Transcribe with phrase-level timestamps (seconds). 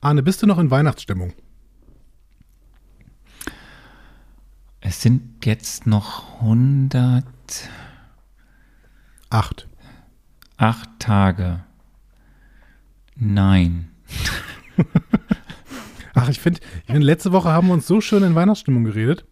[0.00, 1.32] Arne, bist du noch in Weihnachtsstimmung?
[4.80, 7.24] Es sind jetzt noch 108
[9.30, 10.88] Acht.
[10.98, 11.64] Tage.
[13.16, 13.88] Nein.
[16.14, 19.26] Ach, ich finde, ich find, letzte Woche haben wir uns so schön in Weihnachtsstimmung geredet.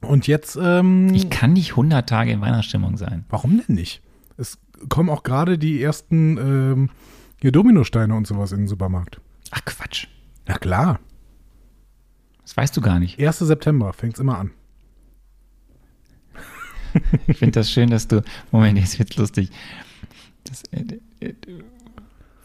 [0.00, 3.24] Und jetzt, ähm, Ich kann nicht 100 Tage in Weihnachtsstimmung sein.
[3.30, 4.02] warum denn nicht?
[4.36, 4.58] Es
[4.88, 6.90] kommen auch gerade die ersten ähm,
[7.40, 9.20] hier Dominosteine und sowas in den Supermarkt.
[9.54, 10.08] Ach Quatsch.
[10.46, 10.98] Na klar.
[12.42, 13.18] Das weißt du gar nicht.
[13.20, 13.38] 1.
[13.38, 14.50] September fängt es immer an.
[17.26, 18.22] Ich finde das schön, dass du.
[18.52, 19.50] Moment, jetzt wird's lustig.
[20.44, 21.34] Das, äh, äh,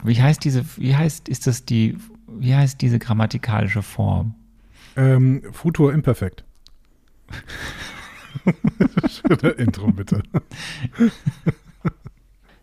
[0.03, 4.33] wie heißt diese, wie heißt, ist das die, wie heißt diese grammatikalische Form?
[4.95, 6.43] Ähm, Futur Imperfekt.
[9.07, 10.23] Schöne Intro, bitte.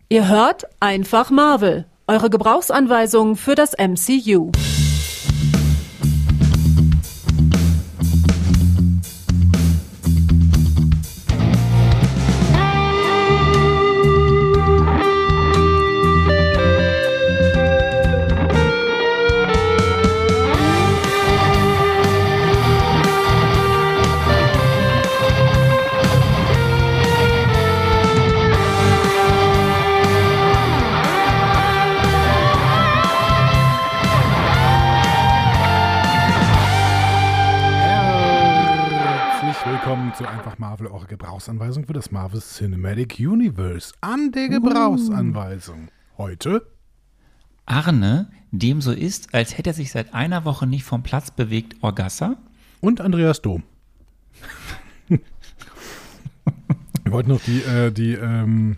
[0.09, 4.51] Ihr hört einfach Marvel, eure Gebrauchsanweisung für das MCU.
[42.57, 43.93] Cinematic Universe.
[44.01, 45.89] An der Gebrauchsanweisung.
[46.17, 46.65] Heute
[47.67, 51.75] Arne, dem so ist, als hätte er sich seit einer Woche nicht vom Platz bewegt,
[51.81, 52.35] Orgassa.
[52.81, 53.61] und Andreas Dom.
[55.07, 55.19] Wir
[57.11, 58.77] wollten noch die, äh, die ähm,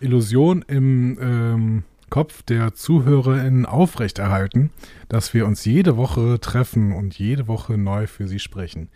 [0.00, 4.70] Illusion im ähm, Kopf der ZuhörerInnen aufrechterhalten,
[5.08, 8.88] dass wir uns jede Woche treffen und jede Woche neu für sie sprechen.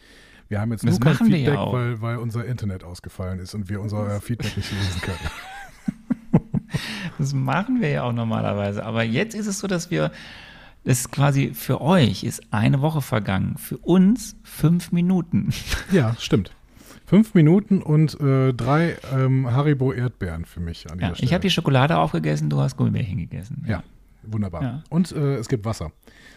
[0.48, 1.72] Wir haben jetzt Das nur kein ja Feedback, auch.
[1.72, 5.18] weil, weil unser Internet ausgefallen ist und wir unser Feedback nicht lesen können.
[7.18, 8.84] Das machen wir ja auch normalerweise.
[8.84, 10.12] Aber jetzt ist es so, dass wir,
[10.84, 13.56] das ist quasi für euch ist eine Woche vergangen.
[13.58, 15.52] Für uns fünf Minuten.
[15.90, 16.52] Ja, stimmt.
[17.06, 21.24] Fünf Minuten und äh, drei ähm, Haribo Erdbeeren für mich an Ja, Stelle.
[21.26, 23.64] ich habe die Schokolade aufgegessen, du hast Gummibärchen gegessen.
[23.66, 23.82] Ja,
[24.24, 24.62] wunderbar.
[24.62, 24.82] Ja.
[24.90, 25.90] Und äh, es gibt Wasser.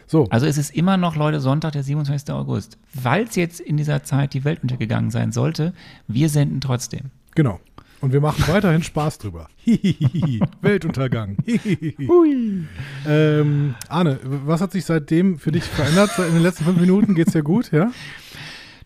[0.08, 2.32] So, Also es ist immer noch, Leute, Sonntag, der 27.
[2.34, 2.78] August.
[3.02, 5.74] Falls jetzt in dieser Zeit die Welt untergegangen sein sollte,
[6.08, 7.12] wir senden trotzdem.
[7.36, 7.60] genau.
[8.02, 9.48] Und wir machen weiterhin Spaß drüber.
[9.58, 10.42] Hihihihi.
[10.62, 11.38] Weltuntergang.
[11.46, 12.66] Hihihihi.
[13.08, 16.10] ähm, Arne, was hat sich seitdem für dich verändert?
[16.18, 17.92] In den letzten fünf Minuten geht's dir gut, ja?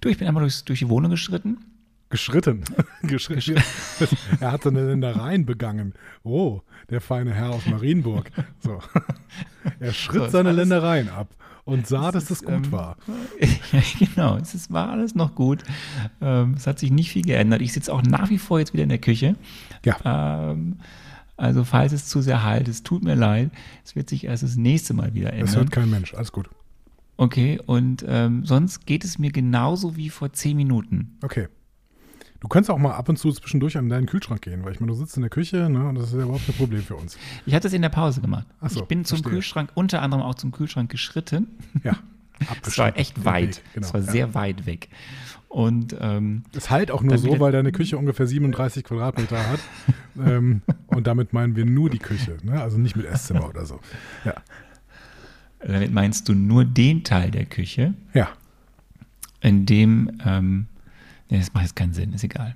[0.02, 1.60] Du, ich bin einmal durchs, durch die Wohnung geschritten.
[2.10, 2.64] Geschritten.
[3.02, 3.62] Geschritten.
[4.40, 5.94] er hat seine Ländereien begangen.
[6.24, 8.32] Oh, der feine Herr aus Marienburg.
[8.60, 8.80] So.
[9.80, 12.98] Er schritt So, seine Ländereien ab und sah, dass es gut ähm, war.
[13.40, 15.64] ja, genau, es ist, war alles noch gut.
[16.22, 17.62] Ähm, es hat sich nicht viel geändert.
[17.62, 19.36] Ich sitze auch nach wie vor jetzt wieder in der Küche.
[19.84, 20.52] Ja.
[20.52, 20.78] Ähm,
[21.38, 23.50] also falls es zu sehr halt ist, tut mir leid.
[23.84, 25.56] Es wird sich erst das nächste Mal wieder Das ändern.
[25.56, 26.14] hört kein Mensch.
[26.14, 26.48] Alles gut.
[27.18, 31.18] Okay, und ähm, sonst geht es mir genauso wie vor zehn Minuten.
[31.24, 31.48] Okay.
[32.46, 34.92] Du kannst auch mal ab und zu zwischendurch an deinen Kühlschrank gehen, weil ich meine,
[34.92, 37.18] du sitzt in der Küche, ne, und das ist ja überhaupt kein Problem für uns.
[37.48, 38.46] Ich hatte es in der Pause gemacht.
[38.62, 39.32] Ach so, ich bin zum verstehe.
[39.32, 41.48] Kühlschrank, unter anderem auch zum Kühlschrank geschritten.
[41.84, 41.98] Ja.
[42.68, 43.62] Es war echt weit.
[43.74, 43.88] Genau.
[43.88, 44.12] Es war ja.
[44.12, 44.90] sehr weit weg.
[45.48, 49.60] Und ähm, halt auch nur so, weil deine Küche ungefähr 37 Quadratmeter hat.
[50.20, 52.62] ähm, und damit meinen wir nur die Küche, ne?
[52.62, 53.80] also nicht mit Esszimmer oder so.
[54.24, 54.36] Ja.
[55.66, 58.28] damit meinst du nur den Teil der Küche, Ja.
[59.40, 60.68] in dem, ähm,
[61.30, 62.56] nee, das macht jetzt keinen Sinn, ist egal.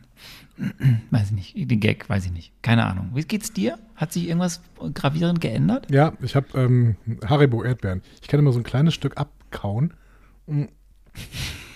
[1.11, 2.51] weiß ich nicht, den Gag, weiß ich nicht.
[2.61, 3.11] Keine Ahnung.
[3.13, 3.79] Wie geht's dir?
[3.95, 4.61] Hat sich irgendwas
[4.93, 5.89] gravierend geändert?
[5.89, 8.01] Ja, ich habe ähm, Haribo Erdbeeren.
[8.21, 9.93] Ich kann immer so ein kleines Stück abkauen.
[10.47, 10.63] Mm.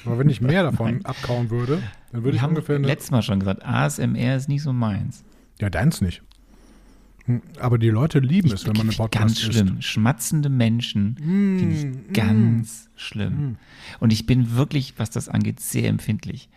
[0.06, 2.88] Aber wenn ich mehr davon abkauen würde, dann würde ich haben ungefähr eine.
[2.88, 5.24] letztes Mal schon gesagt, ASMR ist nicht so meins.
[5.62, 6.22] Ja, deins nicht.
[7.26, 9.78] Hm, Aber die Leute lieben es, wenn man einen Podcast ganz schlimm.
[9.80, 9.84] isst.
[9.88, 13.56] Schmatzende Menschen finde ich Mm, ganz schlimm.
[14.02, 16.50] Und ich bin wirklich, was das angeht, sehr empfindlich.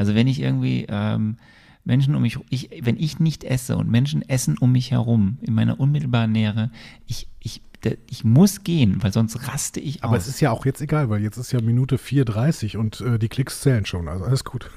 [0.00, 1.36] Also wenn ich irgendwie ähm,
[1.84, 5.52] Menschen um mich, ich, wenn ich nicht esse und Menschen essen um mich herum in
[5.52, 6.70] meiner unmittelbaren Nähe,
[7.06, 7.60] ich, ich,
[8.08, 10.22] ich muss gehen, weil sonst raste ich Aber aus.
[10.22, 13.28] es ist ja auch jetzt egal, weil jetzt ist ja Minute 4,30 und äh, die
[13.28, 14.08] Klicks zählen schon.
[14.08, 14.70] Also alles gut.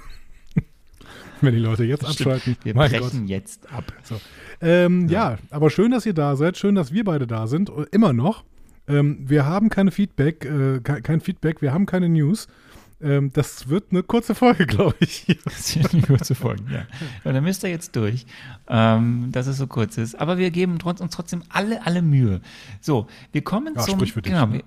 [1.42, 2.20] wenn die Leute jetzt Stimmt.
[2.34, 2.58] abschalten.
[2.64, 3.30] Wir mein brechen Gott.
[3.30, 3.94] jetzt ab.
[4.04, 4.20] So.
[4.60, 5.38] Ähm, ja.
[5.52, 6.58] aber schön, dass ihr da seid.
[6.58, 7.70] Schön, dass wir beide da sind.
[7.70, 8.44] äh, Immer noch.
[8.88, 12.48] Ähm, wir haben keine Feedback, äh, ke- kein Feedback, wir haben keine News.
[13.04, 15.26] Ähm, das wird eine kurze Folge, glaube ich.
[15.44, 16.86] Das ist nicht kurz zu folgen, ja.
[17.24, 18.26] Und dann müsst ihr jetzt durch,
[18.68, 20.16] ähm, dass es so kurz ist.
[20.16, 22.42] Aber wir geben trotz, uns trotzdem alle, alle Mühe.
[22.82, 23.96] So, wir kommen Ja, zum.
[24.00, 24.54] sprich für dich, genau, ne?
[24.54, 24.64] wir,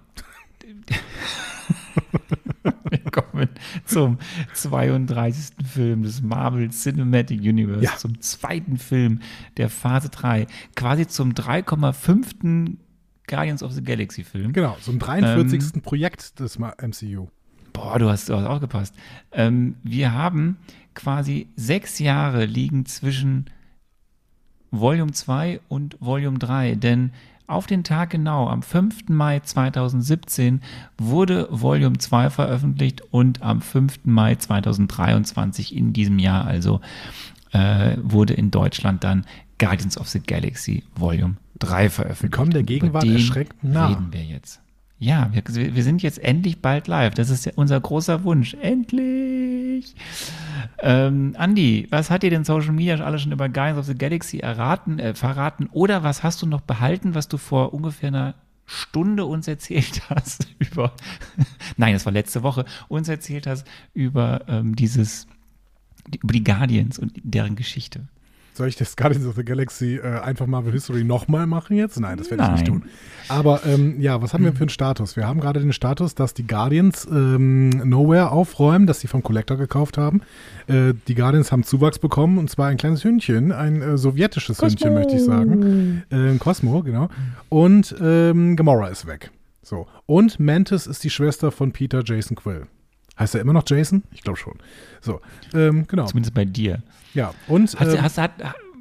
[2.91, 3.49] wir kommen
[3.85, 4.19] zum
[4.55, 5.67] 32.
[5.67, 7.97] Film des Marvel Cinematic Universe, Ja.
[7.97, 9.21] zum zweiten Film
[9.57, 12.77] der Phase 3, quasi zum 3,5.
[13.29, 14.53] Guardians of the Galaxy Film.
[14.53, 15.83] Genau, ein 43.
[15.83, 17.29] Projekt des MCU.
[17.77, 18.95] Boah, du hast, du hast aufgepasst.
[19.33, 20.57] Ähm, wir haben
[20.95, 23.47] quasi sechs Jahre liegen zwischen
[24.71, 27.13] Volume 2 und Volume 3, denn
[27.47, 29.09] auf den Tag genau, am 5.
[29.09, 30.63] Mai 2017,
[30.99, 34.01] wurde Volume 2 veröffentlicht und am 5.
[34.05, 36.81] Mai 2023 in diesem Jahr also
[37.53, 39.27] äh, wurde in Deutschland dann
[39.59, 42.23] Guardians of the Galaxy Volume 3 veröffentlicht.
[42.33, 43.89] Wir kommen der Gegenwart den erschreckend nah.
[43.89, 44.61] Reden wir jetzt.
[44.99, 47.15] Ja, wir, wir sind jetzt endlich bald live.
[47.15, 48.55] Das ist unser großer Wunsch.
[48.55, 49.95] Endlich!
[50.79, 54.39] Ähm, Andi, was hat dir denn Social Media alles schon über Guardians of the Galaxy
[54.39, 55.69] erraten, äh, verraten?
[55.73, 58.35] Oder was hast du noch behalten, was du vor ungefähr einer
[58.65, 60.93] Stunde uns erzählt hast über,
[61.77, 65.27] nein, das war letzte Woche, uns erzählt hast über ähm, dieses,
[66.09, 68.09] die, über die Guardians und deren Geschichte.
[68.57, 72.01] Soll ich das Guardians of the Galaxy äh, einfach Marvel History nochmal machen jetzt?
[72.01, 72.85] Nein, das werde ich nicht tun.
[73.29, 75.15] Aber ähm, ja, was haben wir für einen Status?
[75.15, 79.59] Wir haben gerade den Status, dass die Guardians ähm, Nowhere aufräumen, dass sie vom Collector
[79.59, 80.23] gekauft haben.
[80.69, 84.95] Äh, die Guardians haben Zuwachs bekommen und zwar ein kleines Hündchen, ein äh, sowjetisches Hündchen,
[84.95, 86.05] möchte ich sagen.
[86.11, 87.09] Äh, Cosmo, genau.
[87.51, 89.31] Und ähm, Gamora ist weg.
[89.63, 89.87] So.
[90.07, 92.69] Und Mantis ist die Schwester von Peter Jason Quill.
[93.19, 94.03] Heißt er immer noch Jason?
[94.13, 94.59] Ich glaube schon.
[95.01, 95.21] So,
[95.55, 96.07] ähm, genau.
[96.07, 96.83] Zumindest bei dir.
[97.15, 98.33] Ja, und Hast, ähm, hast, hat,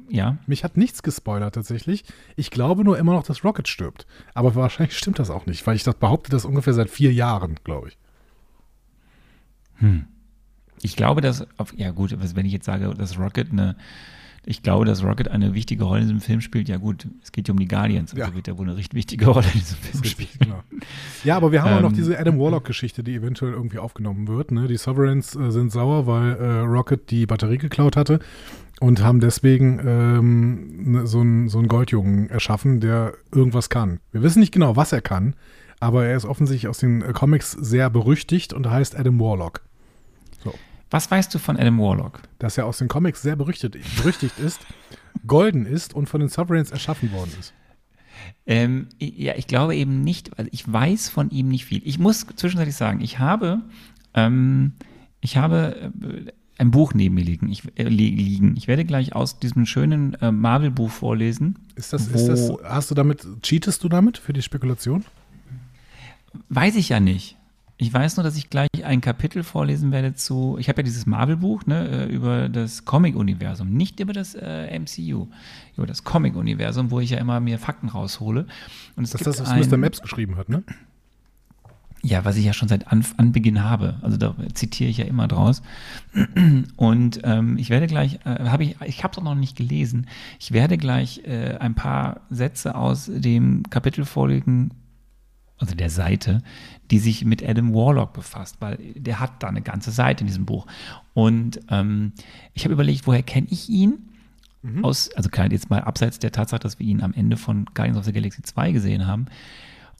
[0.08, 2.04] ja, mich hat nichts gespoilert tatsächlich.
[2.36, 4.06] Ich glaube nur immer noch, dass Rocket stirbt.
[4.34, 7.56] Aber wahrscheinlich stimmt das auch nicht, weil ich das behaupte das ungefähr seit vier Jahren,
[7.64, 7.98] glaube ich.
[10.82, 13.76] Ich glaube, dass, auf, ja gut, wenn ich jetzt sage, dass Rocket eine,
[14.48, 17.48] ich glaube, dass Rocket eine wichtige Rolle in diesem Film spielt, ja gut, es geht
[17.48, 18.34] ja um die Guardians, also Ja.
[18.34, 20.28] wird er wohl eine richtig wichtige Rolle in diesem Film spielen.
[20.38, 20.62] Genau.
[21.24, 24.52] Ja, aber wir haben auch noch Ähm, diese Adam Warlock-Geschichte, die eventuell irgendwie aufgenommen wird.
[24.52, 24.68] Ne?
[24.68, 28.20] Die Sovereigns äh, sind sauer, weil äh, Rocket die Batterie geklaut hatte
[28.80, 33.98] und haben deswegen ähm, ne, so einen so Goldjungen erschaffen, der irgendwas kann.
[34.12, 35.34] Wir wissen nicht genau, was er kann,
[35.80, 39.62] aber er ist offensichtlich aus den äh, Comics sehr berüchtigt und heißt Adam Warlock.
[40.90, 42.22] Was weißt du von Adam Warlock?
[42.38, 44.60] dass er aus den Comics sehr berüchtigt, berüchtigt ist,
[45.26, 47.52] golden ist und von den Sovereigns erschaffen worden ist.
[48.46, 51.82] Ähm, ja, ich glaube eben nicht, also ich weiß von ihm nicht viel.
[51.84, 53.60] Ich muss zwischenzeitlich sagen, ich habe,
[54.14, 54.72] ähm,
[55.20, 57.50] ich habe äh, ein Buch neben mir liegen.
[57.50, 58.56] Ich, äh, li- liegen.
[58.56, 61.58] ich werde gleich aus diesem schönen äh, Marvel-Buch vorlesen.
[61.74, 65.04] Ist das, ist das, hast du damit, cheatest du damit für die Spekulation?
[66.48, 67.36] Weiß ich ja nicht.
[67.78, 70.56] Ich weiß nur, dass ich gleich ein Kapitel vorlesen werde zu.
[70.58, 75.26] Ich habe ja dieses Marvel-Buch ne, äh, über das Comic-Universum, nicht über das äh, MCU,
[75.76, 78.46] über das Comic-Universum, wo ich ja immer mir Fakten raushole.
[78.96, 79.76] Und es Das ist das, was ein- Mr.
[79.76, 80.62] Maps geschrieben hat, ne?
[82.02, 83.96] Ja, was ich ja schon seit An Anbeginn habe.
[84.00, 85.60] Also da zitiere ich ja immer draus.
[86.76, 90.06] Und ähm, ich werde gleich, äh, habe ich, ich habe es auch noch nicht gelesen.
[90.38, 94.70] Ich werde gleich äh, ein paar Sätze aus dem Kapitel vorlegen,
[95.58, 96.42] also der Seite,
[96.90, 100.44] die sich mit Adam Warlock befasst, weil der hat da eine ganze Seite in diesem
[100.44, 100.66] Buch.
[101.14, 102.12] Und ähm,
[102.54, 104.10] ich habe überlegt, woher kenne ich ihn?
[104.82, 108.04] Aus, also jetzt mal abseits der Tatsache, dass wir ihn am Ende von Guardians of
[108.04, 109.26] the Galaxy 2 gesehen haben.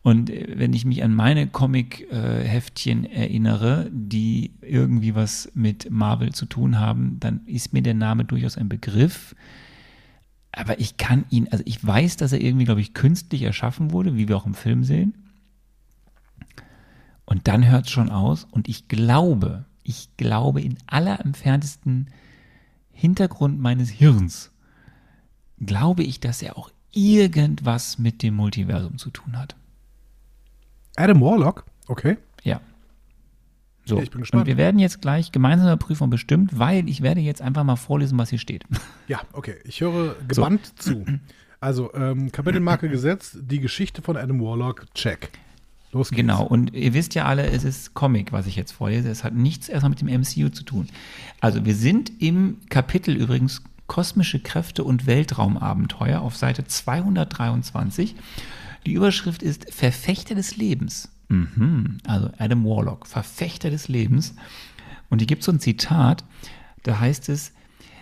[0.02, 6.46] Und äh, wenn ich mich an meine Comic-Heftchen erinnere, die irgendwie was mit Marvel zu
[6.46, 9.34] tun haben, dann ist mir der Name durchaus ein Begriff.
[10.52, 14.16] Aber ich kann ihn, also ich weiß, dass er irgendwie, glaube ich, künstlich erschaffen wurde,
[14.16, 15.14] wie wir auch im Film sehen.
[17.26, 18.46] Und dann hört es schon aus.
[18.50, 22.08] Und ich glaube, ich glaube in aller entferntesten
[22.92, 24.52] Hintergrund meines Hirns,
[25.60, 29.54] glaube ich, dass er auch irgendwas mit dem Multiversum zu tun hat.
[30.96, 32.16] Adam Warlock, okay.
[32.42, 32.60] Ja.
[33.84, 34.42] So, ich bin gespannt.
[34.42, 38.18] und wir werden jetzt gleich gemeinsam überprüfen bestimmt, weil ich werde jetzt einfach mal vorlesen,
[38.18, 38.64] was hier steht.
[39.08, 39.54] Ja, okay.
[39.62, 41.04] Ich höre gebannt zu.
[41.60, 45.30] Also, ähm, Kapitelmarke gesetzt, die Geschichte von Adam Warlock, check.
[45.96, 46.20] Los geht's.
[46.20, 49.08] Genau, und ihr wisst ja alle, es ist Comic, was ich jetzt vorlese.
[49.08, 50.88] Es hat nichts erstmal mit dem MCU zu tun.
[51.40, 58.14] Also wir sind im Kapitel übrigens Kosmische Kräfte und Weltraumabenteuer auf Seite 223.
[58.84, 61.08] Die Überschrift ist Verfechter des Lebens.
[61.28, 61.98] Mhm.
[62.06, 64.34] Also Adam Warlock, Verfechter des Lebens.
[65.08, 66.24] Und hier gibt es so ein Zitat,
[66.82, 67.52] da heißt es,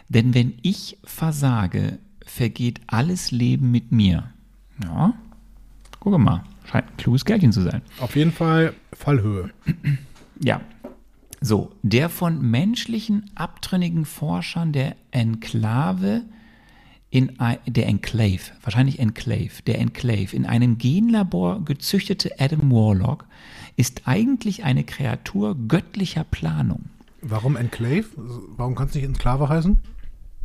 [0.08, 4.30] denn wenn ich versage, vergeht alles Leben mit mir.
[4.82, 5.14] Ja,
[6.00, 7.82] guck mal, scheint ein kluges Kerlchen zu sein.
[8.00, 9.50] Auf jeden Fall Fallhöhe.
[10.40, 10.60] Ja.
[11.40, 16.22] So, der von menschlichen abtrünnigen Forschern der Enklave
[17.10, 23.26] in ein, der Enclave, wahrscheinlich Enclave, der Enclave, in einem Genlabor gezüchtete Adam Warlock
[23.76, 26.86] ist eigentlich eine Kreatur göttlicher Planung.
[27.22, 28.06] Warum Enclave?
[28.56, 29.78] Warum kann es nicht Enklave heißen?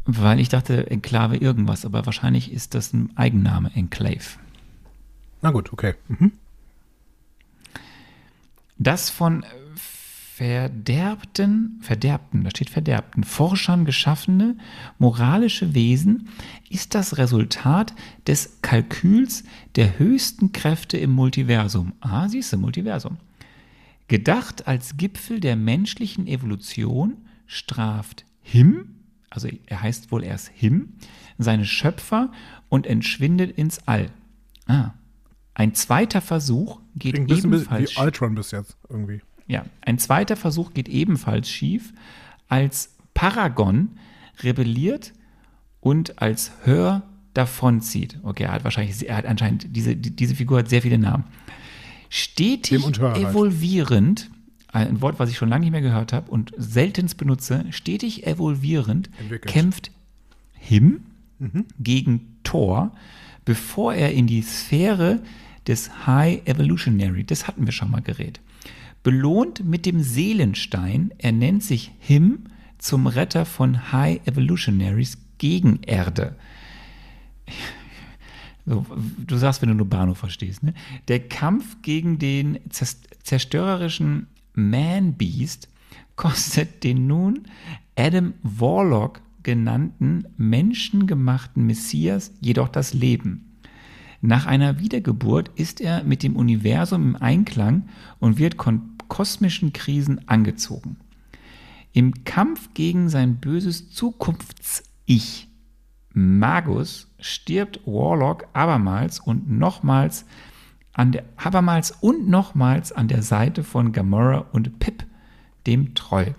[0.06, 4.38] Weil ich dachte Enklave irgendwas, aber wahrscheinlich ist das ein Eigenname, Enclave.
[5.42, 5.96] Na gut, okay.
[6.08, 6.32] Mhm.
[8.78, 9.46] Das von
[10.40, 14.56] verderbten, verderbten, da steht verderbten, Forschern geschaffene
[14.98, 16.30] moralische Wesen
[16.70, 17.94] ist das Resultat
[18.26, 19.44] des Kalküls
[19.76, 21.92] der höchsten Kräfte im Multiversum.
[22.00, 23.18] Ah, siehst du, Multiversum.
[24.08, 28.96] Gedacht als Gipfel der menschlichen Evolution straft Him,
[29.30, 30.94] also er heißt wohl erst Him,
[31.38, 32.32] seine Schöpfer
[32.70, 34.10] und entschwindet ins All.
[34.68, 34.94] Ah,
[35.60, 39.22] ein zweiter Versuch geht Klingt ebenfalls wie Ultron bis jetzt irgendwie.
[39.48, 41.94] ja, ein zweiter Versuch geht ebenfalls schief,
[42.48, 43.90] als Paragon
[44.42, 45.12] rebelliert
[45.82, 48.20] und als Hör davonzieht.
[48.24, 51.26] Okay, er hat wahrscheinlich, er hat anscheinend, diese, die- diese Figur hat sehr viele Namen.
[52.10, 53.18] Stetig halt.
[53.18, 54.32] evolvierend,
[54.70, 59.10] ein Wort, was ich schon lange nicht mehr gehört habe und seltenst benutze, stetig evolvierend
[59.20, 59.52] Entwickelt.
[59.54, 59.92] kämpft
[60.54, 61.02] Him
[61.80, 62.92] gegen Thor,
[63.46, 65.22] bevor er in die Sphäre
[65.68, 68.42] des High Evolutionary, das hatten wir schon mal geredet,
[69.04, 72.46] belohnt mit dem Seelenstein, er nennt sich Him
[72.78, 76.36] zum Retter von High Evolutionaries gegen Erde.
[78.66, 80.62] Du sagst, wenn du nur Bahnhof verstehst.
[80.62, 80.74] Ne?
[81.08, 85.70] Der Kampf gegen den zers- zerstörerischen Man-Beast
[86.16, 87.48] kostet den nun
[87.96, 93.49] Adam Warlock genannten menschengemachten Messias jedoch das Leben.
[94.22, 97.88] Nach einer Wiedergeburt ist er mit dem Universum im Einklang
[98.20, 100.98] und wird kon kosmischen Krisen angezogen.
[101.94, 105.48] Im Kampf gegen sein böses Zukunfts-Ich
[106.14, 110.26] Magus stirbt Warlock abermals und nochmals
[110.94, 115.06] an der abermals und nochmals an der Seite von Gamora und Pip,
[115.66, 116.36] dem Troll,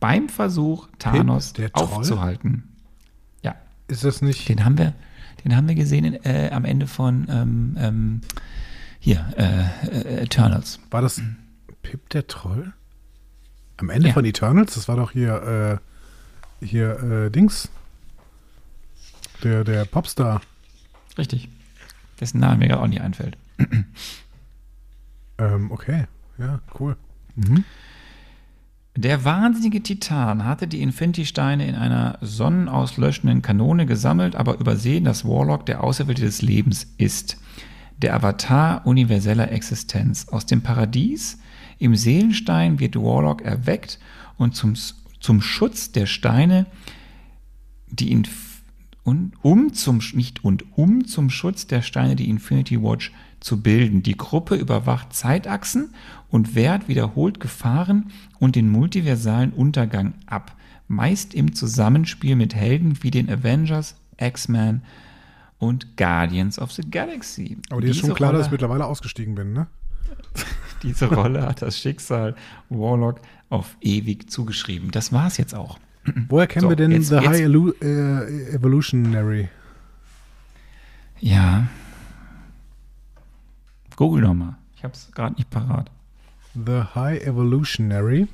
[0.00, 1.70] beim Versuch Thanos Troll?
[1.74, 2.64] aufzuhalten.
[3.42, 3.54] Ja,
[3.86, 4.48] Ist das nicht.
[4.48, 4.94] den haben wir,
[5.44, 8.20] den haben wir gesehen äh, am Ende von ähm, ähm,
[8.98, 10.80] hier äh, äh, Eternals.
[10.90, 11.20] War das
[11.82, 12.72] Pip der Troll?
[13.76, 14.14] Am Ende Ja.
[14.14, 14.74] von Eternals?
[14.74, 15.80] Das war doch hier,
[16.60, 17.68] äh, hier, äh, Dings.
[19.44, 20.40] Der, der Popstar.
[21.16, 21.48] Richtig.
[22.20, 23.36] Dessen Name mir gerade auch nicht einfällt.
[25.38, 26.06] Ähm, okay.
[26.38, 26.96] Ja, cool.
[29.00, 35.66] Der wahnsinnige Titan hatte die Infinity-Steine in einer sonnenauslöschenden Kanone gesammelt, aber übersehen, dass Warlock
[35.66, 37.36] der Auserwählte des Lebens ist.
[37.98, 40.26] Der Avatar universeller Existenz.
[40.30, 41.38] Aus dem Paradies
[41.78, 44.00] im Seelenstein wird Warlock erweckt
[44.36, 44.74] und zum,
[45.20, 46.66] zum Schutz der Steine,
[47.86, 48.26] die ihn
[49.04, 54.02] und um zum nicht und um zum Schutz der Steine die Infinity Watch zu bilden.
[54.02, 55.94] Die Gruppe überwacht Zeitachsen
[56.30, 60.54] und wehrt wiederholt Gefahren und den multiversalen Untergang ab,
[60.88, 64.82] meist im Zusammenspiel mit Helden wie den Avengers, X-Men
[65.58, 67.58] und Guardians of the Galaxy.
[67.70, 69.66] Aber dir ist schon klar, Rolle, dass ich mittlerweile ausgestiegen bin, ne?
[70.82, 72.34] diese Rolle hat das Schicksal
[72.68, 73.20] Warlock
[73.50, 74.90] auf ewig zugeschrieben.
[74.90, 75.78] Das war es jetzt auch.
[76.28, 79.48] Woher kennen So, wir denn jetzt- The jetzt- High Elu äh, Evolutionary?
[81.20, 81.66] Ja.
[83.96, 84.56] Google doch mal.
[84.76, 85.90] Ich habe es gerade nicht parat.
[86.66, 88.26] The High Evolutionary.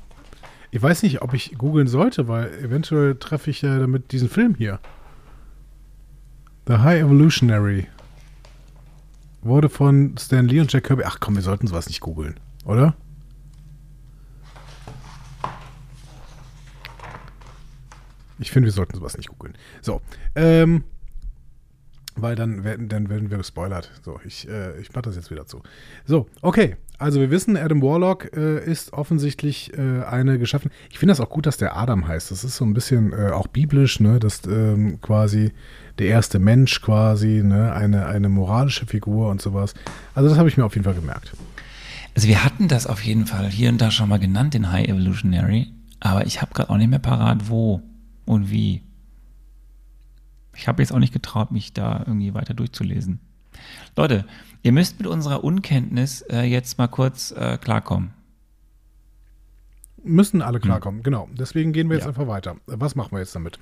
[0.71, 4.55] Ich weiß nicht, ob ich googeln sollte, weil eventuell treffe ich ja damit diesen Film
[4.55, 4.79] hier.
[6.67, 7.87] The High Evolutionary.
[9.41, 11.03] Wurde von Stan Lee und Jack Kirby.
[11.05, 12.95] Ach komm, wir sollten sowas nicht googeln, oder?
[18.39, 19.53] Ich finde, wir sollten sowas nicht googeln.
[19.81, 20.01] So,
[20.33, 20.83] ähm,
[22.15, 23.91] weil dann werden, dann werden wir gespoilert.
[24.03, 25.61] So, ich, äh, ich mache das jetzt wieder zu.
[26.05, 26.75] So, okay.
[26.97, 30.71] Also wir wissen, Adam Warlock äh, ist offensichtlich äh, eine geschaffen.
[30.89, 32.31] Ich finde das auch gut, dass der Adam heißt.
[32.31, 34.19] Das ist so ein bisschen äh, auch biblisch, ne?
[34.19, 35.51] Das ähm, quasi
[35.99, 37.73] der erste Mensch quasi, ne?
[37.73, 39.73] Eine, eine moralische Figur und sowas.
[40.13, 41.33] Also das habe ich mir auf jeden Fall gemerkt.
[42.15, 44.87] Also wir hatten das auf jeden Fall hier und da schon mal genannt, den High
[44.87, 47.81] Evolutionary, aber ich habe gerade auch nicht mehr parat, wo
[48.25, 48.83] und wie.
[50.55, 53.19] Ich habe jetzt auch nicht getraut, mich da irgendwie weiter durchzulesen.
[53.95, 54.25] Leute,
[54.63, 58.11] ihr müsst mit unserer Unkenntnis äh, jetzt mal kurz äh, klarkommen.
[60.03, 61.27] Müssen alle klarkommen, genau.
[61.33, 62.09] Deswegen gehen wir jetzt Ja.
[62.09, 62.57] einfach weiter.
[62.67, 63.57] Was machen wir jetzt damit?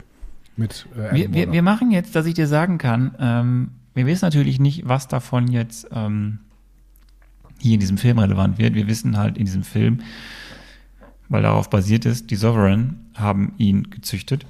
[0.58, 4.26] Mit äh, Wir, wir, wir machen jetzt, dass ich dir sagen kann, ähm, wir wissen
[4.26, 6.40] natürlich nicht, was davon jetzt ähm,
[7.60, 8.74] hier in diesem Film relevant wird.
[8.76, 10.02] Wir wissen halt in diesem Film,
[11.30, 14.46] weil darauf basiert ist, die Sovereign haben ihn gezüchtet.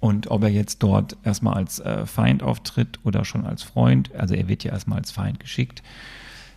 [0.00, 4.34] Und ob er jetzt dort erstmal als äh, Feind auftritt oder schon als Freund, also
[4.34, 5.82] er wird ja erstmal als Feind geschickt.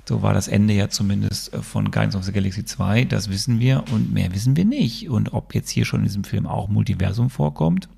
[0.06, 3.60] So war das Ende ja zumindest äh, von Guardians of the Galaxy 2, das wissen
[3.60, 5.10] wir und mehr wissen wir nicht.
[5.10, 7.90] Und ob jetzt hier schon in diesem Film auch Multiversum vorkommt,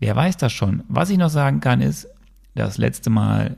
[0.00, 0.82] wer weiß das schon.
[0.88, 2.08] Was ich noch sagen kann ist,
[2.54, 3.56] das letzte Mal,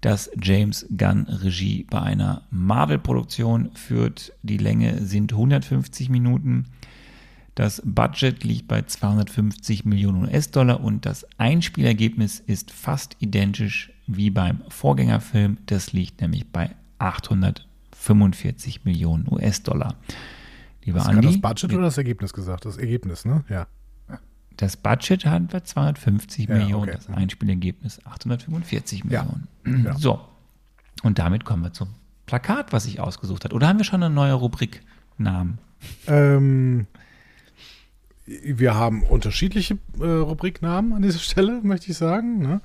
[0.00, 6.66] dass James Gunn Regie bei einer Marvel-Produktion führt, die Länge sind 150 Minuten.
[7.60, 14.62] Das Budget liegt bei 250 Millionen US-Dollar und das Einspielergebnis ist fast identisch wie beim
[14.70, 15.58] Vorgängerfilm.
[15.66, 19.94] Das liegt nämlich bei 845 Millionen US-Dollar.
[20.84, 21.26] Lieber Andi.
[21.26, 22.64] das Budget oder das Ergebnis gesagt?
[22.64, 23.44] Das Ergebnis, ne?
[23.50, 23.66] Ja.
[24.56, 26.92] Das Budget hat wir 250 ja, Millionen, okay.
[26.96, 29.48] das Einspielergebnis 845 Millionen.
[29.84, 29.98] Ja.
[29.98, 30.18] So.
[31.02, 31.88] Und damit kommen wir zum
[32.24, 33.54] Plakat, was ich ausgesucht habe.
[33.54, 34.80] Oder haben wir schon eine neue Rubrik
[35.18, 35.58] Namen?
[36.06, 36.86] Ähm,
[38.44, 42.38] wir haben unterschiedliche äh, Rubriknamen an dieser Stelle, möchte ich sagen.
[42.38, 42.60] Ne?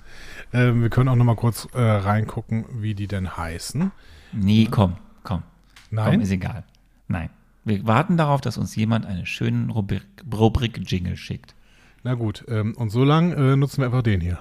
[0.51, 3.91] Äh, wir können auch noch mal kurz äh, reingucken, wie die denn heißen.
[4.33, 5.43] Nee, komm, komm.
[5.91, 6.13] Nein?
[6.13, 6.63] Komm, ist egal.
[7.07, 7.29] Nein.
[7.63, 11.55] Wir warten darauf, dass uns jemand einen schönen Rubrik-Jingle Rubrik schickt.
[12.03, 14.37] Na gut, ähm, und so lang äh, nutzen wir einfach den hier.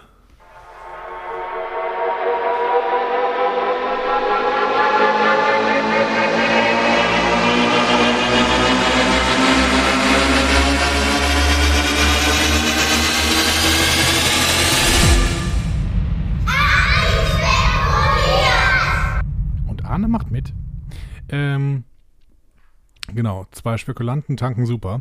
[23.25, 25.01] Genau, zwei Spekulanten tanken super.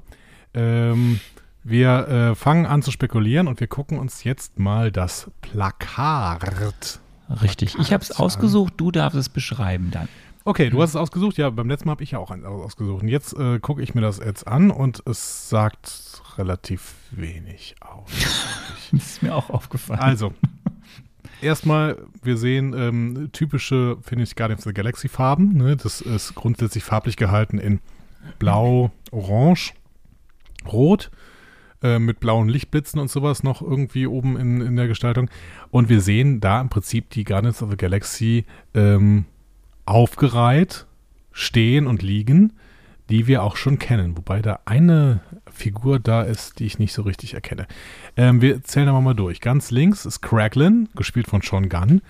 [0.53, 1.19] Ähm,
[1.61, 7.01] wir äh, fangen an zu spekulieren und wir gucken uns jetzt mal das Plakat.
[7.41, 10.07] Richtig, ich habe es ausgesucht, du darfst es beschreiben dann.
[10.45, 11.37] Okay, du hast es ausgesucht.
[11.37, 13.03] Ja, beim letzten Mal habe ich ja auch eins ausgesucht.
[13.03, 18.09] Und jetzt äh, gucke ich mir das jetzt an und es sagt relativ wenig aus.
[18.91, 19.99] das ist mir auch aufgefallen.
[19.99, 20.33] Also,
[21.41, 25.55] erstmal, wir sehen ähm, typische, finde ich, Guardians of the Galaxy Farben.
[25.55, 25.75] Ne?
[25.75, 27.79] Das ist grundsätzlich farblich gehalten in
[28.39, 29.73] Blau, Orange,
[30.71, 31.11] Rot
[31.81, 35.29] äh, mit blauen Lichtblitzen und sowas noch irgendwie oben in, in der Gestaltung.
[35.69, 39.25] Und wir sehen da im Prinzip die Guardians of the Galaxy ähm,
[39.85, 40.85] aufgereiht
[41.33, 42.53] stehen und liegen,
[43.09, 44.15] die wir auch schon kennen.
[44.15, 47.67] Wobei da eine Figur da ist, die ich nicht so richtig erkenne.
[48.15, 49.41] Ähm, wir zählen aber mal durch.
[49.41, 52.01] Ganz links ist Cracklin, gespielt von Sean Gunn.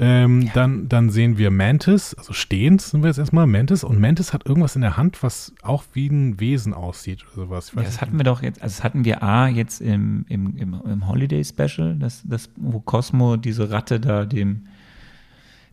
[0.00, 0.50] Ähm, ja.
[0.54, 3.82] dann, dann sehen wir Mantis, also stehend sind wir jetzt erstmal, Mantis.
[3.82, 7.72] Und Mantis hat irgendwas in der Hand, was auch wie ein Wesen aussieht oder sowas.
[7.74, 10.80] Ja, das hatten wir doch jetzt, also das hatten wir A jetzt im, im, im,
[10.84, 14.66] im Holiday Special, das, das, wo Cosmo diese Ratte da dem,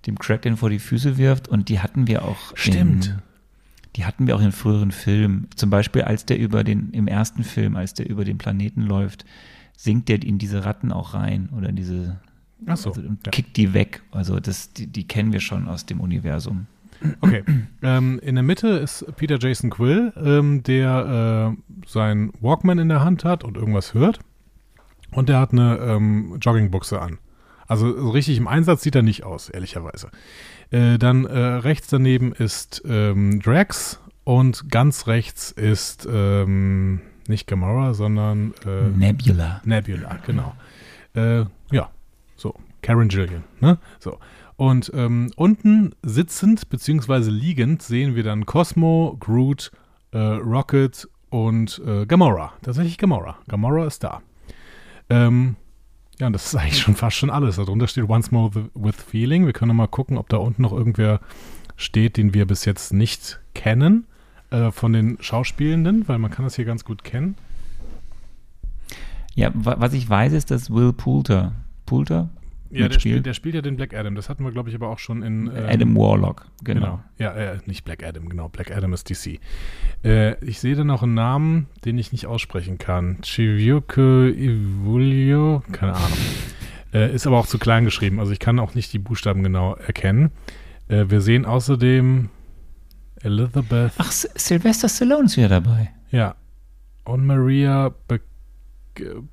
[0.08, 1.48] dem Kraken vor die Füße wirft.
[1.48, 2.56] Und die hatten wir auch.
[2.56, 3.08] Stimmt.
[3.08, 3.22] In,
[3.96, 5.48] die hatten wir auch in früheren Filmen.
[5.56, 9.24] Zum Beispiel, als der über den, im ersten Film, als der über den Planeten läuft,
[9.78, 12.20] sinkt der in diese Ratten auch rein oder in diese
[12.66, 13.32] Ach so, also, und ja.
[13.32, 14.02] kickt die weg.
[14.12, 16.68] Also das, die, die, kennen wir schon aus dem Universum.
[17.22, 17.44] Okay.
[17.84, 23.04] ähm, in der Mitte ist Peter Jason Quill, ähm, der äh, seinen Walkman in der
[23.04, 24.20] Hand hat und irgendwas hört.
[25.12, 27.20] Und der hat eine ähm, Joggingbuchse an.
[27.68, 30.10] Also so richtig im Einsatz sieht er nicht aus, ehrlicherweise.
[30.72, 37.94] Äh, dann äh, rechts daneben ist ähm, Drax und ganz rechts ist ähm, nicht Gamora,
[37.94, 39.62] sondern äh, Nebula.
[39.66, 40.56] Nebula, genau.
[41.16, 41.90] Äh, ja,
[42.36, 43.78] so, Karen Gillian, ne?
[44.00, 44.20] So.
[44.58, 47.30] Und ähm, unten sitzend bzw.
[47.30, 49.72] liegend sehen wir dann Cosmo, Groot,
[50.12, 52.54] äh, Rocket und äh, Gamora.
[52.62, 53.38] Tatsächlich Gamora.
[53.48, 54.22] Gamora ist da.
[55.10, 55.58] Ähm,
[56.20, 57.58] ja, und das ist eigentlich schon fast schon alles.
[57.58, 59.46] Darunter steht Once More with Feeling.
[59.46, 61.20] Wir können mal gucken, ob da unten noch irgendwer
[61.76, 64.08] steht, den wir bis jetzt nicht kennen
[64.52, 67.36] äh, von den Schauspielenden, weil man kann das hier ganz gut kennen.
[69.34, 71.52] Ja, was ich weiß, ist, dass Will Poulter
[71.86, 72.30] Poulter.
[72.72, 74.16] Ja, der spielt, der spielt ja den Black Adam.
[74.16, 75.48] Das hatten wir, glaube ich, aber auch schon in.
[75.48, 76.82] Ähm, Adam Warlock, genau.
[76.82, 77.04] genau.
[77.18, 78.50] Ja, äh, nicht Black Adam, genau.
[78.50, 79.40] Black Adam ist DC.
[80.04, 83.22] Äh, ich sehe da noch einen Namen, den ich nicht aussprechen kann.
[83.22, 86.18] Chivyuke Ivulio, keine Ahnung.
[86.94, 89.76] Äh, ist aber auch zu klein geschrieben, also ich kann auch nicht die Buchstaben genau
[89.76, 90.32] erkennen.
[90.88, 92.30] Äh, wir sehen außerdem
[93.22, 93.92] Elizabeth.
[93.98, 95.92] Ach, Sylvester Stallone ist wieder dabei.
[96.12, 96.36] Ja.
[97.04, 98.22] Und Maria Be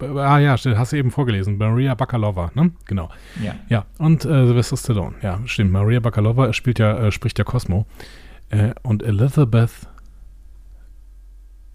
[0.01, 2.73] ah ja, hast du eben vorgelesen, Maria Bakalova, ne?
[2.87, 3.11] Genau.
[3.43, 3.55] Ja.
[3.69, 5.73] Ja, und äh, Sylvester Stallone, ja, stimmt.
[5.73, 7.87] Maria Bakalova spielt ja, äh, spricht ja Cosmo.
[8.51, 9.89] Äh, und Elizabeth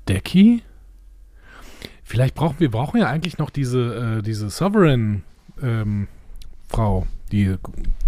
[0.08, 0.64] Decky?
[2.04, 5.24] Vielleicht brauchen wir brauchen ja eigentlich noch diese, äh, diese Sovereign
[5.62, 6.08] ähm,
[6.70, 7.56] Frau, die,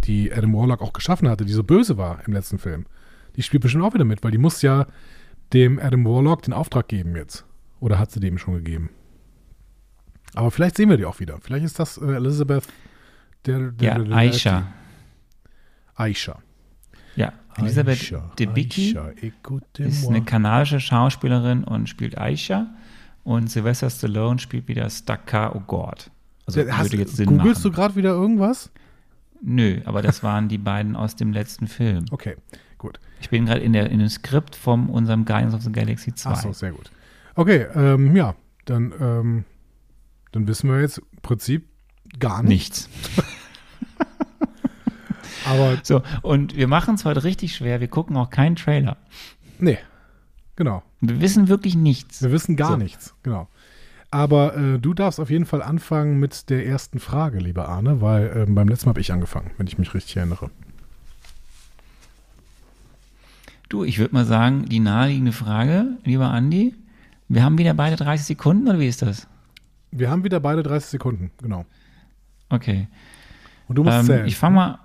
[0.05, 2.85] die Adam Warlock auch geschaffen hatte, die so böse war im letzten Film.
[3.35, 4.87] Die spielt bestimmt auch wieder mit, weil die muss ja
[5.53, 7.45] dem Adam Warlock den Auftrag geben jetzt.
[7.79, 8.89] Oder hat sie dem schon gegeben?
[10.35, 11.37] Aber vielleicht sehen wir die auch wieder.
[11.41, 12.63] Vielleicht ist das äh, Elizabeth
[13.45, 14.63] der, der, Ja, der, Aisha.
[15.95, 16.37] Aisha.
[17.15, 19.09] Ja, Elisabeth Aisha, Debicki Aisha,
[19.77, 22.67] ist eine kanadische Schauspielerin und spielt Aisha.
[23.23, 26.09] Und Sylvester Stallone spielt wieder Staka O'Gord.
[26.47, 27.75] Also Hast, würde jetzt Sinn googelst du machen.
[27.75, 28.71] gerade wieder irgendwas?
[29.41, 32.05] Nö, aber das waren die beiden aus dem letzten Film.
[32.11, 32.35] Okay,
[32.77, 32.99] gut.
[33.21, 36.29] Ich bin gerade in, der- in dem Skript von unserem Guardians of the Galaxy 2.
[36.31, 36.89] Ach so, sehr gut.
[37.35, 39.43] Okay, ähm, ja, dann, ähm,
[40.31, 41.67] dann wissen wir jetzt im Prinzip
[42.19, 42.89] gar nichts.
[43.15, 43.23] Nichts.
[45.45, 47.79] Aber So, und wir machen es heute richtig schwer.
[47.79, 48.97] Wir gucken auch keinen Trailer.
[49.57, 49.77] nee,
[50.55, 50.83] genau.
[51.01, 52.21] Wir wissen wirklich nichts.
[52.21, 52.77] Wir wissen gar So.
[52.77, 53.47] nichts, genau.
[54.11, 58.31] Aber äh, du darfst auf jeden Fall anfangen mit der ersten Frage, lieber Arne, weil
[58.35, 60.49] ähm, beim letzten Mal habe ich angefangen, wenn ich mich richtig erinnere.
[63.69, 66.73] Du, ich würde mal sagen, die naheliegende Frage, lieber Andi,
[67.27, 69.27] wir haben wieder beide 30 Sekunden oder wie ist das?
[69.91, 71.65] Wir haben wieder beide 30 Sekunden, genau.
[72.49, 72.87] Okay.
[73.67, 74.27] Und du musst Ähm, zählen.
[74.27, 74.79] ich fange mal,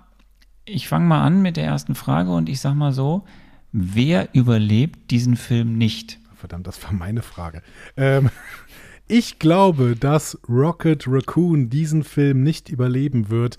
[0.65, 3.25] ich fang mal an mit der ersten Frage und ich sag mal so,
[3.71, 6.19] wer überlebt diesen Film nicht?
[6.35, 7.61] Verdammt, das war meine Frage.
[7.97, 8.29] Ähm,
[9.07, 13.57] ich glaube, dass Rocket Raccoon diesen Film nicht überleben wird,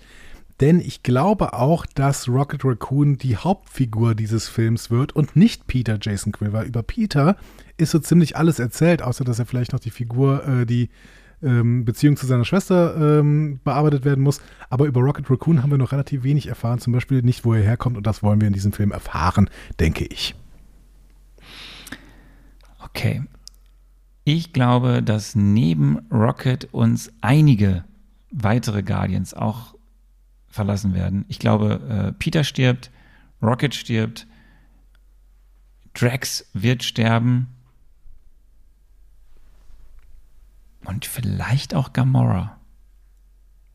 [0.61, 5.99] denn ich glaube auch, dass Rocket Raccoon die Hauptfigur dieses Films wird und nicht Peter
[6.01, 7.37] Jason Quill, weil über Peter
[7.77, 10.89] ist so ziemlich alles erzählt, außer dass er vielleicht noch die Figur, äh, die
[11.43, 14.41] ähm, Beziehung zu seiner Schwester ähm, bearbeitet werden muss.
[14.71, 17.63] Aber über Rocket Raccoon haben wir noch relativ wenig erfahren, zum Beispiel nicht, wo er
[17.63, 20.35] herkommt und das wollen wir in diesem Film erfahren, denke ich.
[22.83, 23.23] Okay.
[24.25, 27.85] Ich glaube, dass neben Rocket uns einige
[28.33, 29.75] weitere Guardians auch
[30.49, 31.25] verlassen werden.
[31.29, 32.91] Ich glaube, äh, Peter stirbt,
[33.43, 34.27] Rocket stirbt,
[35.95, 37.56] Drax wird sterben
[40.87, 42.59] und vielleicht auch Gamora.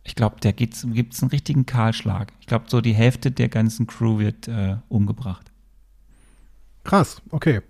[0.03, 0.83] Ich glaube, da gibt es
[1.21, 2.33] einen richtigen Kahlschlag.
[2.39, 5.51] Ich glaube, so die Hälfte der ganzen Crew wird äh, umgebracht.
[6.83, 7.61] Krass, okay.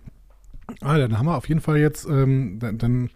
[0.79, 3.09] Ah, dann haben wir auf jeden Fall jetzt, ähm, dann, dann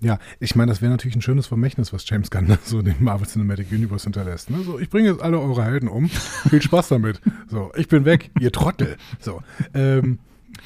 [0.00, 3.28] ja, ich meine, das wäre natürlich ein schönes Vermächtnis, was James Gunn so dem Marvel
[3.28, 4.50] Cinematic Universe hinterlässt.
[4.50, 4.62] Ne?
[4.64, 6.08] So, ich bringe jetzt alle eure Helden um.
[6.08, 7.20] Viel Spaß damit.
[7.48, 8.96] So, ich bin weg, ihr Trottel.
[9.20, 9.42] So,
[9.74, 10.18] ähm,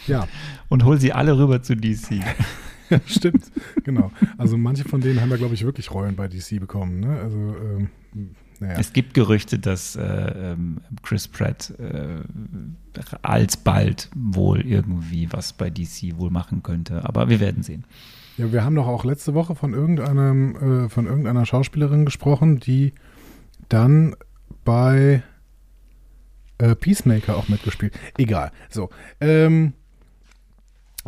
[0.07, 0.27] ja,
[0.69, 2.21] Und hol sie alle rüber zu DC.
[3.07, 3.51] stimmt.
[3.85, 4.11] Genau.
[4.39, 7.01] Also manche von denen haben ja, glaube ich, wirklich Rollen bei DC bekommen.
[7.01, 7.21] Ne?
[7.21, 7.91] Also, ähm,
[8.61, 8.79] naja.
[8.79, 12.21] Es gibt Gerüchte, dass äh, ähm, Chris Pratt äh,
[13.23, 17.05] alsbald wohl irgendwie was bei DC wohl machen könnte.
[17.05, 17.85] Aber wir werden sehen.
[18.39, 22.93] Ja, wir haben doch auch letzte Woche von irgendeinem, äh, von irgendeiner Schauspielerin gesprochen, die
[23.69, 24.15] dann
[24.65, 25.23] bei
[26.59, 27.99] äh, Peacemaker auch mitgespielt.
[28.17, 28.53] Egal.
[28.69, 28.91] So.
[29.21, 29.75] Ähm,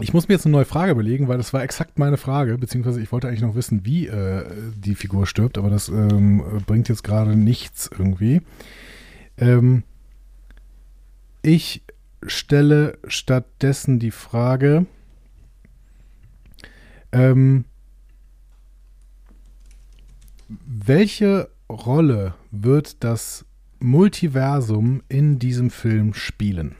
[0.00, 3.00] ich muss mir jetzt eine neue Frage überlegen, weil das war exakt meine Frage, beziehungsweise
[3.00, 4.44] ich wollte eigentlich noch wissen, wie äh,
[4.76, 8.42] die Figur stirbt, aber das ähm, bringt jetzt gerade nichts irgendwie.
[9.36, 9.82] Ähm,
[11.42, 11.82] ich
[12.26, 14.86] stelle stattdessen die Frage,
[17.12, 17.64] ähm,
[20.48, 23.44] welche Rolle wird das
[23.80, 26.76] Multiversum in diesem Film spielen?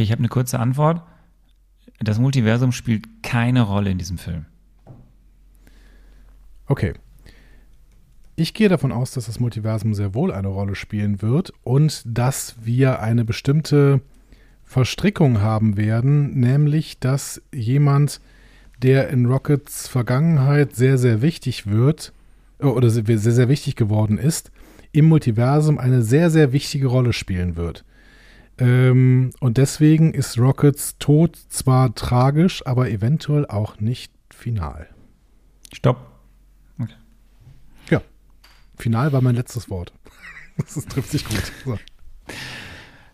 [0.00, 1.02] Okay, ich habe eine kurze Antwort.
[1.98, 4.46] Das Multiversum spielt keine Rolle in diesem Film.
[6.64, 6.94] Okay.
[8.34, 12.54] Ich gehe davon aus, dass das Multiversum sehr wohl eine Rolle spielen wird und dass
[12.62, 14.00] wir eine bestimmte
[14.64, 18.22] Verstrickung haben werden, nämlich dass jemand,
[18.82, 22.14] der in Rockets Vergangenheit sehr, sehr wichtig wird
[22.58, 24.50] äh, oder sehr, sehr, sehr wichtig geworden ist,
[24.92, 27.84] im Multiversum eine sehr, sehr wichtige Rolle spielen wird.
[28.60, 34.88] Ähm, und deswegen ist Rockets Tod zwar tragisch, aber eventuell auch nicht final.
[35.72, 36.06] Stopp.
[37.88, 38.02] Ja,
[38.76, 39.92] final war mein letztes Wort.
[40.56, 41.52] Das trifft sich gut.
[41.64, 41.78] So.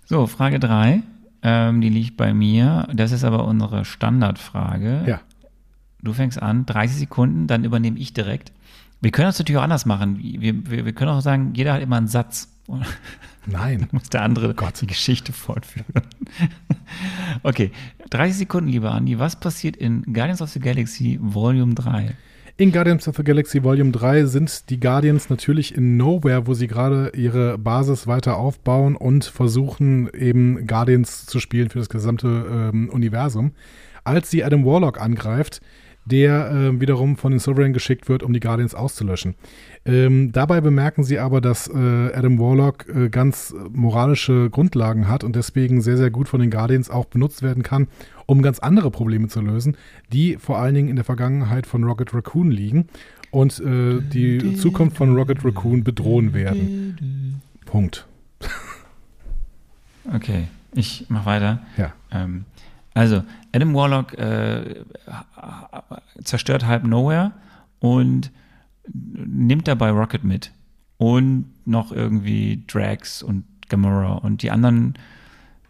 [0.04, 1.02] So, Frage 3.
[1.42, 2.88] Ähm, die liegt bei mir.
[2.92, 5.04] Das ist aber unsere Standardfrage.
[5.06, 5.20] Ja.
[6.02, 8.52] Du fängst an, 30 Sekunden, dann übernehme ich direkt.
[9.00, 10.18] Wir können das natürlich auch anders machen.
[10.18, 12.48] Wir, wir, wir können auch sagen, jeder hat immer einen Satz.
[13.46, 13.88] Nein.
[13.92, 14.80] muss der andere Gott.
[14.80, 15.86] die Geschichte fortführen.
[17.42, 17.70] okay,
[18.10, 19.18] 30 Sekunden, lieber Andi.
[19.18, 22.14] Was passiert in Guardians of the Galaxy Volume 3?
[22.58, 26.66] In Guardians of the Galaxy Volume 3 sind die Guardians natürlich in Nowhere, wo sie
[26.66, 32.88] gerade ihre Basis weiter aufbauen und versuchen eben Guardians zu spielen für das gesamte ähm,
[32.88, 33.52] Universum.
[34.04, 35.60] Als sie Adam Warlock angreift,
[36.06, 39.34] der äh, wiederum von den Sovereign geschickt wird, um die Guardians auszulöschen.
[39.86, 45.36] Ähm, dabei bemerken sie aber, dass äh, Adam Warlock äh, ganz moralische Grundlagen hat und
[45.36, 47.86] deswegen sehr, sehr gut von den Guardians auch benutzt werden kann,
[48.26, 49.76] um ganz andere Probleme zu lösen,
[50.12, 52.88] die vor allen Dingen in der Vergangenheit von Rocket Raccoon liegen
[53.30, 57.40] und äh, die Zukunft von Rocket Raccoon bedrohen werden.
[57.64, 58.06] Punkt.
[60.14, 61.62] Okay, ich mach weiter.
[61.76, 61.92] Ja.
[62.12, 62.44] Ähm,
[62.94, 64.84] also, Adam Warlock äh,
[66.22, 67.32] zerstört halb Nowhere
[67.80, 68.30] und
[68.92, 70.52] nimmt dabei Rocket mit.
[70.98, 74.94] Und noch irgendwie Drax und Gamora und die anderen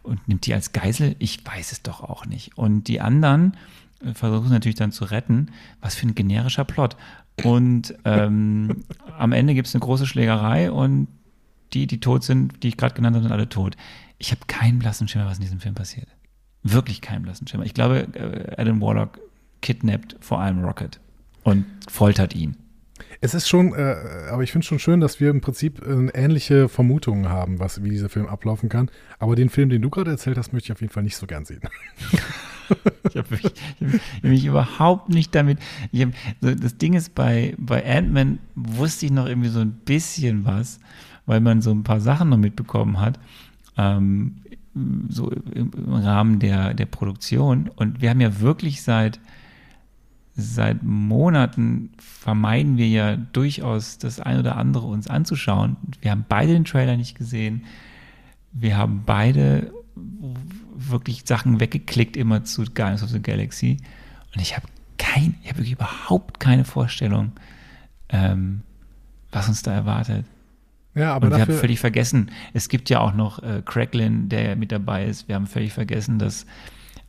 [0.06, 1.16] und nimmt die als Geisel?
[1.18, 2.56] Ich weiß es doch auch nicht.
[2.56, 3.56] Und die anderen
[4.00, 5.50] äh, versuchen natürlich dann zu retten.
[5.80, 6.96] Was für ein generischer Plot.
[7.44, 8.84] Und ähm,
[9.18, 11.08] am Ende gibt es eine große Schlägerei und
[11.72, 13.76] die, die tot sind, die ich gerade genannt habe, sind alle tot.
[14.18, 16.08] Ich habe keinen blassen Schimmer, was in diesem Film passiert.
[16.62, 17.64] Wirklich keinen blassen Schimmer.
[17.64, 19.18] Ich glaube, äh, Adam Warlock
[19.60, 21.00] kidnappt vor allem Rocket
[21.42, 22.56] und foltert ihn.
[23.20, 23.96] Es ist schon, äh,
[24.30, 27.90] aber ich finde schon schön, dass wir im Prinzip äh, ähnliche Vermutungen haben, was, wie
[27.90, 28.90] dieser Film ablaufen kann.
[29.18, 31.26] Aber den Film, den du gerade erzählt hast, möchte ich auf jeden Fall nicht so
[31.26, 31.60] gern sehen.
[33.08, 35.58] ich habe mich, hab mich, überhaupt nicht damit.
[35.94, 36.08] Hab,
[36.40, 40.80] so, das Ding ist, bei, bei Ant-Man wusste ich noch irgendwie so ein bisschen was,
[41.26, 43.18] weil man so ein paar Sachen noch mitbekommen hat.
[43.76, 44.36] Ähm,
[45.08, 47.70] so im, im Rahmen der, der Produktion.
[47.76, 49.20] Und wir haben ja wirklich seit
[50.36, 55.76] seit Monaten vermeiden wir ja durchaus das ein oder andere uns anzuschauen.
[56.02, 57.64] Wir haben beide den Trailer nicht gesehen.
[58.52, 59.72] Wir haben beide
[60.74, 63.78] wirklich Sachen weggeklickt immer zu Guardians of the Galaxy.
[64.34, 64.66] Und ich habe
[64.98, 67.32] kein, ich habe wirklich überhaupt keine Vorstellung,
[68.10, 68.60] ähm,
[69.32, 70.26] was uns da erwartet.
[70.94, 74.56] Ja, aber Und wir haben völlig vergessen, es gibt ja auch noch äh, Cracklin, der
[74.56, 75.28] mit dabei ist.
[75.28, 76.46] Wir haben völlig vergessen, dass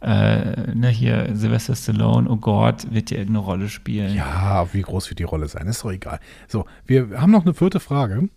[0.01, 4.15] äh, ne, hier Sylvester Stallone, oh Gott, wird ja irgendeine Rolle spielen.
[4.15, 5.67] Ja, wie groß wird die Rolle sein?
[5.67, 6.19] Ist doch egal.
[6.47, 8.29] So, wir haben noch eine vierte Frage.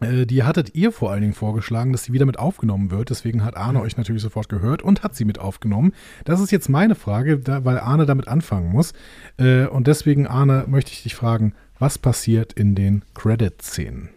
[0.00, 3.10] Äh, die hattet ihr vor allen Dingen vorgeschlagen, dass sie wieder mit aufgenommen wird.
[3.10, 5.92] Deswegen hat Arne euch natürlich sofort gehört und hat sie mit aufgenommen.
[6.24, 8.92] Das ist jetzt meine Frage, da, weil Arne damit anfangen muss.
[9.38, 14.10] Äh, und deswegen, Arne, möchte ich dich fragen, was passiert in den Credit-Szenen?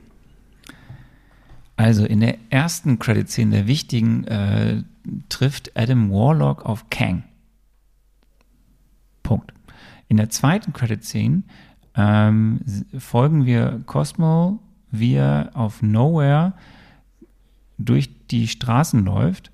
[1.76, 4.84] Also in der ersten Credit-Szene, der wichtigen, äh,
[5.30, 7.24] trifft Adam Warlock auf Kang.
[9.24, 9.54] Punkt.
[10.08, 11.44] In der zweiten Credit-Szene
[11.96, 12.62] ähm,
[12.98, 14.60] folgen wir Cosmo,
[14.92, 16.54] wie er auf Nowhere
[17.78, 19.52] durch die Straßen läuft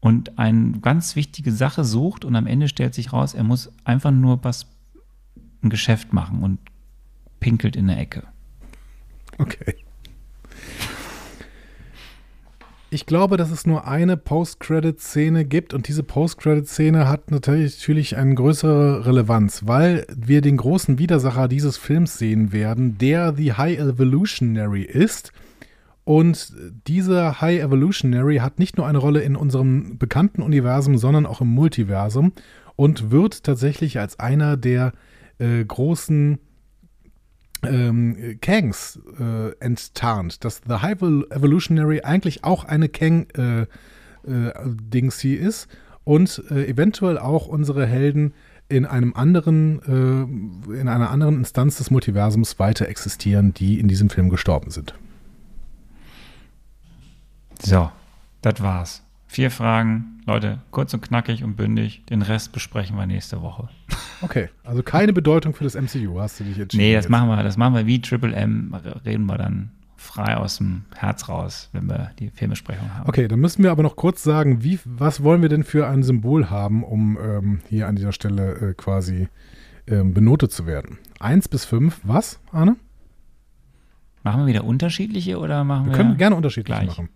[0.00, 4.10] und eine ganz wichtige Sache sucht und am Ende stellt sich raus, er muss einfach
[4.10, 4.66] nur was
[5.62, 6.58] ein Geschäft machen und
[7.40, 8.24] pinkelt in der Ecke.
[9.38, 9.85] Okay.
[12.88, 19.04] Ich glaube, dass es nur eine Post-Credit-Szene gibt und diese Post-Credit-Szene hat natürlich eine größere
[19.04, 25.32] Relevanz, weil wir den großen Widersacher dieses Films sehen werden, der The High Evolutionary ist.
[26.04, 26.54] Und
[26.86, 31.48] dieser High Evolutionary hat nicht nur eine Rolle in unserem bekannten Universum, sondern auch im
[31.48, 32.34] Multiversum
[32.76, 34.92] und wird tatsächlich als einer der
[35.38, 36.38] äh, großen
[37.66, 43.66] ähm, Kangs äh, enttarnt, dass The High Evolutionary eigentlich auch eine Kang äh,
[44.26, 45.68] äh, ist
[46.04, 48.32] und äh, eventuell auch unsere Helden
[48.68, 49.80] in einem anderen,
[50.68, 54.94] äh, in einer anderen Instanz des Multiversums weiter existieren, die in diesem Film gestorben sind.
[57.62, 57.90] So,
[58.42, 59.05] das war's.
[59.36, 62.02] Vier Fragen, Leute, kurz und knackig und bündig.
[62.08, 63.68] Den Rest besprechen wir nächste Woche.
[64.22, 66.82] Okay, also keine Bedeutung für das MCU, hast du dich entschieden?
[66.82, 67.10] Nee, das jetzt.
[67.10, 71.28] machen wir, das machen wir wie Triple M, reden wir dann frei aus dem Herz
[71.28, 73.06] raus, wenn wir die Filmbesprechung haben.
[73.10, 76.02] Okay, dann müssen wir aber noch kurz sagen, wie, was wollen wir denn für ein
[76.02, 79.28] Symbol haben, um ähm, hier an dieser Stelle äh, quasi
[79.86, 80.96] ähm, benotet zu werden?
[81.20, 82.76] Eins bis fünf, was, Arne?
[84.22, 85.92] Machen wir wieder unterschiedliche oder machen wir?
[85.92, 86.88] Wir können gerne unterschiedliche gleich.
[86.88, 87.10] machen.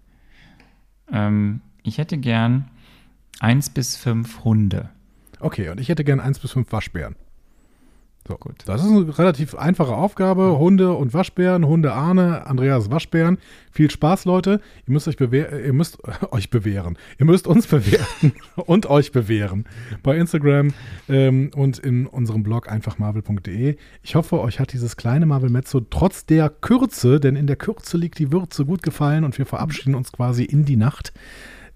[1.10, 2.70] Ähm, ich hätte gern
[3.40, 4.90] eins bis fünf Hunde.
[5.40, 7.16] Okay, und ich hätte gern eins bis fünf Waschbären.
[8.28, 8.56] So, gut.
[8.66, 10.58] Das ist eine relativ einfache Aufgabe.
[10.58, 13.38] Hunde und Waschbären, Hunde Arne, Andreas Waschbären.
[13.72, 14.60] Viel Spaß, Leute.
[14.86, 15.98] Ihr müsst euch, bewehr ihr müsst
[16.30, 16.98] euch bewähren.
[17.18, 19.64] Ihr müsst uns bewerten und euch bewähren.
[20.02, 20.74] Bei Instagram
[21.08, 23.76] ähm, und in unserem Blog einfachmarvel.de.
[24.02, 27.96] Ich hoffe, euch hat dieses kleine Marvel Mezzo trotz der Kürze, denn in der Kürze
[27.96, 31.14] liegt die Würze, gut gefallen und wir verabschieden uns quasi in die Nacht.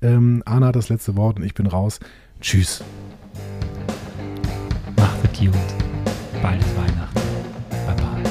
[0.04, 1.98] Ähm, Anna hat das letzte Wort und ich bin raus.
[2.40, 2.84] Tschüss.
[4.96, 5.54] Macht es gut.
[6.42, 7.20] Bald ist Weihnachten.
[7.86, 8.22] Bye.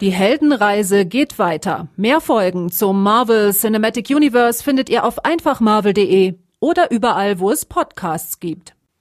[0.00, 1.88] Die Heldenreise geht weiter.
[1.96, 8.38] Mehr Folgen zum Marvel Cinematic Universe findet ihr auf einfachmarvel.de oder überall, wo es Podcasts
[8.38, 8.74] gibt.